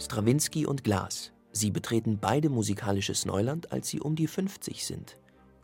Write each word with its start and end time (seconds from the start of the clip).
Strawinski 0.00 0.64
und 0.64 0.84
Glas. 0.84 1.32
Sie 1.50 1.72
betreten 1.72 2.18
beide 2.20 2.50
musikalisches 2.50 3.24
Neuland, 3.24 3.72
als 3.72 3.88
sie 3.88 4.00
um 4.00 4.14
die 4.14 4.28
50 4.28 4.86
sind. 4.86 5.16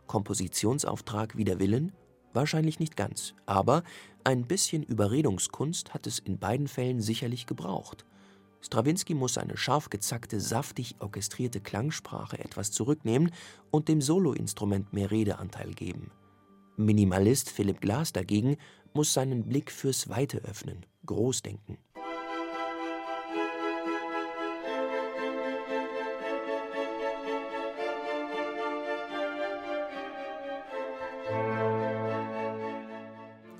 Kompositionsauftrag 0.07 1.37
wider 1.37 1.59
Willen? 1.59 1.93
Wahrscheinlich 2.33 2.79
nicht 2.79 2.97
ganz, 2.97 3.33
aber 3.45 3.83
ein 4.25 4.45
bisschen 4.45 4.83
Überredungskunst 4.83 5.93
hat 5.93 6.05
es 6.05 6.19
in 6.19 6.37
beiden 6.37 6.67
Fällen 6.67 6.99
sicherlich 6.99 7.45
gebraucht. 7.45 8.05
Strawinski 8.59 9.13
muss 9.13 9.35
seine 9.35 9.55
scharf 9.55 9.89
gezackte, 9.89 10.41
saftig 10.41 10.95
orchestrierte 10.99 11.61
Klangsprache 11.61 12.37
etwas 12.37 12.71
zurücknehmen 12.71 13.31
und 13.71 13.87
dem 13.87 14.01
Soloinstrument 14.01 14.91
mehr 14.91 15.11
Redeanteil 15.11 15.71
geben. 15.71 16.11
Minimalist 16.75 17.49
Philipp 17.49 17.79
Glass 17.79 18.11
dagegen 18.11 18.57
muss 18.93 19.13
seinen 19.13 19.45
Blick 19.47 19.71
fürs 19.71 20.09
Weite 20.09 20.39
öffnen, 20.39 20.85
groß 21.05 21.41
denken. 21.41 21.77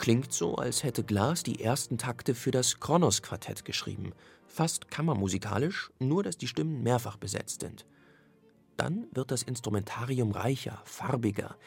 Klingt 0.06 0.32
so, 0.32 0.54
als 0.54 0.84
hätte 0.84 1.04
Glas 1.04 1.42
die 1.42 1.64
ersten 1.64 1.98
Takte 1.98 2.36
für 2.36 2.52
das 2.52 2.80
Kronos-Quartett 2.80 3.66
geschrieben. 3.66 4.12
Fast 4.46 4.92
kammermusikalisch, 4.92 5.90
nur 5.98 6.22
dass 6.22 6.38
die 6.38 6.48
Stimmen 6.48 6.84
mehrfach 6.84 7.18
besetzt 7.18 7.62
sind. 7.62 7.88
Dann 8.78 9.08
wird 9.14 9.32
das 9.32 9.42
Instrumentarium 9.42 10.30
reicher, 10.30 10.80
farbiger. 10.86 11.58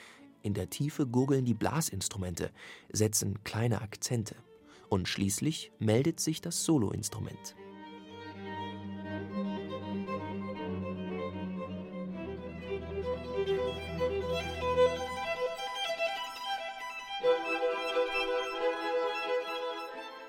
In 0.42 0.54
der 0.54 0.70
Tiefe 0.70 1.04
gurgeln 1.04 1.46
die 1.46 1.54
Blasinstrumente, 1.54 2.52
setzen 2.92 3.42
kleine 3.42 3.82
Akzente. 3.82 4.36
Und 4.88 5.08
schließlich 5.08 5.72
meldet 5.80 6.20
sich 6.20 6.40
das 6.40 6.64
Soloinstrument. 6.64 7.56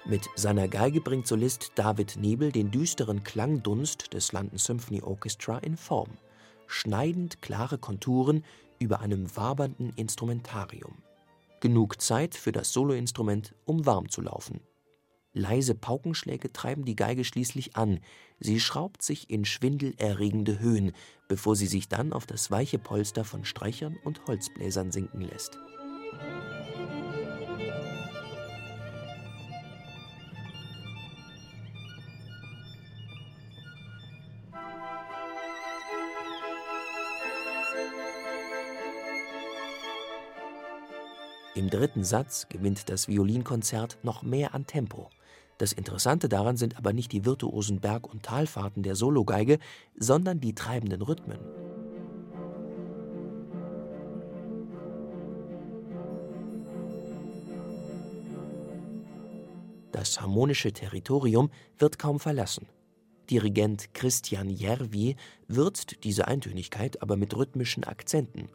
Mit 0.09 0.27
seiner 0.35 0.67
Geige 0.67 1.01
bringt 1.01 1.27
Solist 1.27 1.73
David 1.75 2.17
Nebel 2.19 2.51
den 2.51 2.71
düsteren 2.71 3.23
Klangdunst 3.23 4.11
des 4.11 4.31
London 4.31 4.57
Symphony 4.57 5.03
Orchestra 5.03 5.59
in 5.59 5.77
Form. 5.77 6.09
Schneidend 6.65 7.43
klare 7.43 7.77
Konturen 7.77 8.43
über 8.79 9.01
einem 9.01 9.35
wabernden 9.37 9.93
Instrumentarium. 9.97 11.03
Genug 11.59 12.01
Zeit 12.01 12.33
für 12.33 12.51
das 12.51 12.73
Soloinstrument, 12.73 13.53
um 13.65 13.85
warm 13.85 14.09
zu 14.09 14.21
laufen. 14.21 14.61
Leise 15.33 15.75
Paukenschläge 15.75 16.51
treiben 16.51 16.85
die 16.85 16.95
Geige 16.95 17.23
schließlich 17.23 17.75
an. 17.75 17.99
Sie 18.39 18.59
schraubt 18.59 19.03
sich 19.03 19.29
in 19.29 19.45
schwindelerregende 19.45 20.57
Höhen, 20.57 20.93
bevor 21.27 21.55
sie 21.55 21.67
sich 21.67 21.87
dann 21.87 22.13
auf 22.13 22.25
das 22.25 22.49
weiche 22.49 22.79
Polster 22.79 23.23
von 23.23 23.45
Streichern 23.45 23.95
und 24.03 24.25
Holzbläsern 24.25 24.91
sinken 24.91 25.21
lässt. 25.21 25.59
Im 41.59 41.69
dritten 41.69 42.05
Satz 42.05 42.47
gewinnt 42.47 42.87
das 42.87 43.09
Violinkonzert 43.09 43.97
noch 44.01 44.23
mehr 44.23 44.55
an 44.55 44.65
Tempo. 44.65 45.09
Das 45.57 45.73
Interessante 45.73 46.29
daran 46.29 46.55
sind 46.55 46.77
aber 46.77 46.93
nicht 46.93 47.11
die 47.11 47.25
virtuosen 47.25 47.81
Berg- 47.81 48.07
und 48.09 48.23
Talfahrten 48.23 48.81
der 48.81 48.95
Sologeige, 48.95 49.59
sondern 49.97 50.39
die 50.39 50.55
treibenden 50.55 51.01
Rhythmen. 51.01 51.37
Das 59.91 60.21
harmonische 60.21 60.71
Territorium 60.71 61.51
wird 61.77 61.99
kaum 61.99 62.21
verlassen. 62.21 62.69
Dirigent 63.29 63.93
Christian 63.93 64.49
Järvi 64.49 65.17
würzt 65.49 66.05
diese 66.05 66.25
Eintönigkeit 66.25 67.01
aber 67.01 67.17
mit 67.17 67.35
rhythmischen 67.35 67.83
Akzenten 67.83 68.47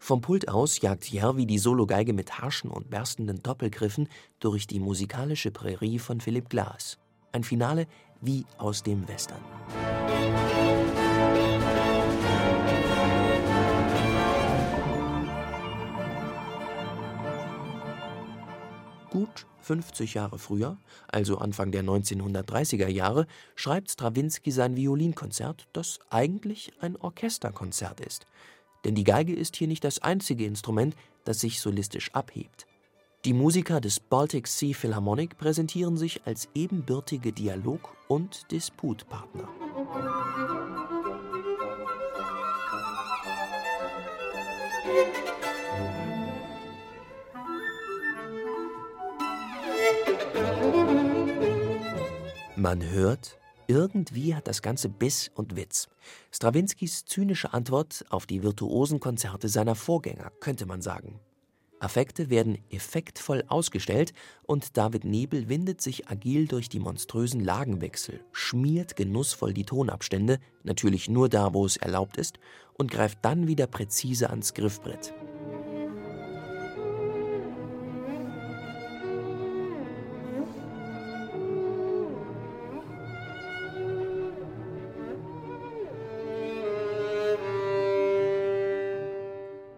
vom 0.00 0.22
Pult 0.22 0.48
aus 0.48 0.80
jagt 0.80 1.12
Järvi 1.12 1.46
die 1.46 1.58
Sologeige 1.58 2.14
mit 2.14 2.38
harschen 2.38 2.70
und 2.70 2.90
berstenden 2.90 3.42
Doppelgriffen 3.42 4.08
durch 4.40 4.66
die 4.66 4.80
musikalische 4.80 5.50
Prärie 5.50 5.98
von 5.98 6.20
Philipp 6.20 6.48
Glass. 6.48 6.98
Ein 7.32 7.44
Finale 7.44 7.86
wie 8.20 8.46
aus 8.58 8.82
dem 8.82 9.06
Western. 9.06 9.40
Gut 19.10 19.46
50 19.60 20.14
Jahre 20.14 20.38
früher, 20.38 20.78
also 21.08 21.38
Anfang 21.38 21.70
der 21.72 21.84
1930er 21.84 22.88
Jahre, 22.88 23.26
schreibt 23.54 23.90
Strawinski 23.90 24.50
sein 24.50 24.76
Violinkonzert, 24.76 25.68
das 25.72 25.98
eigentlich 26.08 26.72
ein 26.80 26.96
Orchesterkonzert 26.96 28.00
ist. 28.00 28.26
Denn 28.84 28.94
die 28.94 29.04
Geige 29.04 29.34
ist 29.34 29.56
hier 29.56 29.68
nicht 29.68 29.84
das 29.84 30.00
einzige 30.00 30.46
Instrument, 30.46 30.94
das 31.24 31.40
sich 31.40 31.60
solistisch 31.60 32.12
abhebt. 32.14 32.66
Die 33.26 33.34
Musiker 33.34 33.82
des 33.82 34.00
Baltic 34.00 34.46
Sea 34.46 34.74
Philharmonic 34.74 35.36
präsentieren 35.36 35.98
sich 35.98 36.22
als 36.24 36.48
ebenbürtige 36.54 37.32
Dialog- 37.32 37.94
und 38.08 38.50
Disputpartner. 38.50 39.48
Man 52.56 52.82
hört, 52.90 53.39
irgendwie 53.70 54.34
hat 54.34 54.48
das 54.48 54.62
Ganze 54.62 54.88
Biss 54.88 55.30
und 55.32 55.54
Witz. 55.54 55.88
Strawinskys 56.32 57.04
zynische 57.04 57.54
Antwort 57.54 58.04
auf 58.10 58.26
die 58.26 58.42
virtuosen 58.42 58.98
Konzerte 58.98 59.48
seiner 59.48 59.76
Vorgänger, 59.76 60.32
könnte 60.40 60.66
man 60.66 60.82
sagen. 60.82 61.20
Affekte 61.78 62.30
werden 62.30 62.58
effektvoll 62.70 63.44
ausgestellt 63.46 64.12
und 64.42 64.76
David 64.76 65.04
Nebel 65.04 65.48
windet 65.48 65.80
sich 65.80 66.08
agil 66.08 66.48
durch 66.48 66.68
die 66.68 66.80
monströsen 66.80 67.40
Lagenwechsel, 67.42 68.20
schmiert 68.32 68.96
genussvoll 68.96 69.54
die 69.54 69.64
Tonabstände, 69.64 70.40
natürlich 70.64 71.08
nur 71.08 71.28
da, 71.28 71.54
wo 71.54 71.64
es 71.64 71.76
erlaubt 71.76 72.16
ist, 72.16 72.40
und 72.74 72.90
greift 72.90 73.18
dann 73.22 73.46
wieder 73.46 73.68
präzise 73.68 74.30
ans 74.30 74.52
Griffbrett. 74.52 75.14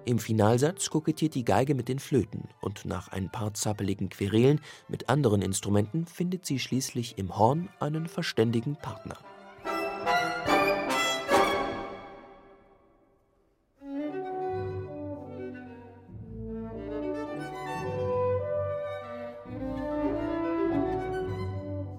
Im 0.05 0.19
Finalsatz 0.19 0.91
kokettiert 0.91 1.37
die 1.37 1.45
Geige 1.45 1.77
mit 1.77 1.89
den 1.89 2.01
Flöten 2.01 2.49
und 2.61 2.85
nach 2.85 3.09
ein 3.09 3.31
paar 3.31 3.55
zappeligen 3.55 4.09
Querelen 4.09 4.61
mit 4.89 5.09
anderen 5.09 5.43
Instrumenten 5.43 6.07
findet 6.07 6.45
sie 6.45 6.59
schließlich 6.59 7.19
im 7.19 7.39
Horn 7.39 7.69
einen 7.79 8.09
verständigen 8.09 8.75
Partner 8.75 9.17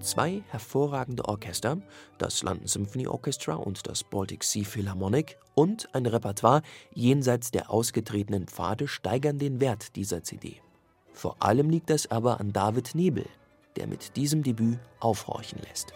zwei 0.03 0.44
hervorragende 0.50 1.25
Orchester, 1.25 1.77
das 2.17 2.44
London 2.44 2.67
Symphony 2.67 3.07
Orchestra 3.07 3.55
und 3.55 3.88
das 3.88 4.03
Baltic 4.03 4.44
Sea 4.44 4.63
Philharmonic, 4.63 5.38
und 5.55 5.94
ein 5.94 6.05
Repertoire 6.05 6.61
jenseits 6.94 7.51
der 7.51 7.69
ausgetretenen 7.69 8.47
Pfade 8.47 8.88
steigern 8.88 9.39
den 9.39 9.59
Wert 9.59 9.95
dieser 9.95 10.23
CD. 10.23 10.61
Vor 11.13 11.38
allem 11.39 11.69
liegt 11.69 11.89
das 11.89 12.09
aber 12.09 12.39
an 12.39 12.53
David 12.53 12.95
Nebel, 12.95 13.25
der 13.75 13.88
mit 13.88 14.15
diesem 14.15 14.44
Debüt 14.44 14.79
aufhorchen 15.00 15.59
lässt. 15.67 15.94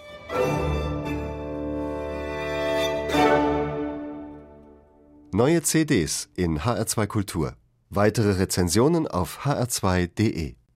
Neue 5.32 5.62
CDs 5.62 6.30
in 6.36 6.60
HR2 6.60 7.08
Kultur. 7.08 7.56
Weitere 7.90 8.32
Rezensionen 8.34 9.08
auf 9.08 9.46
hr2.de 9.46 10.58